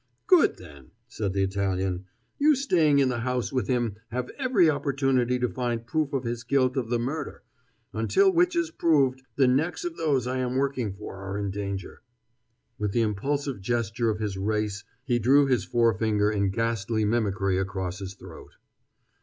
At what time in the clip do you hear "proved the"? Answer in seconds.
8.71-9.47